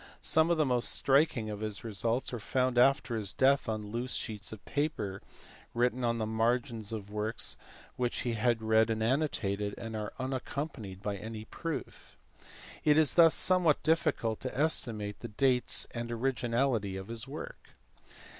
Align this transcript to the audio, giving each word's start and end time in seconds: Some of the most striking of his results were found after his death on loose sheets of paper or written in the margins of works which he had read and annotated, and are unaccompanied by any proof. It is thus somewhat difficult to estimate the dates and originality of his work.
Some 0.19 0.49
of 0.49 0.57
the 0.57 0.65
most 0.65 0.89
striking 0.89 1.51
of 1.51 1.59
his 1.59 1.83
results 1.83 2.31
were 2.31 2.39
found 2.39 2.79
after 2.79 3.15
his 3.15 3.33
death 3.33 3.69
on 3.69 3.91
loose 3.91 4.15
sheets 4.15 4.51
of 4.51 4.65
paper 4.65 5.17
or 5.17 5.21
written 5.75 6.03
in 6.03 6.17
the 6.17 6.25
margins 6.25 6.91
of 6.91 7.11
works 7.11 7.55
which 7.97 8.21
he 8.21 8.33
had 8.33 8.63
read 8.63 8.89
and 8.89 9.03
annotated, 9.03 9.75
and 9.77 9.95
are 9.95 10.13
unaccompanied 10.17 11.03
by 11.03 11.17
any 11.17 11.45
proof. 11.45 12.17
It 12.83 12.97
is 12.97 13.13
thus 13.13 13.35
somewhat 13.35 13.83
difficult 13.83 14.39
to 14.39 14.57
estimate 14.57 15.19
the 15.19 15.27
dates 15.27 15.85
and 15.91 16.11
originality 16.11 16.97
of 16.97 17.07
his 17.07 17.27
work. 17.27 17.75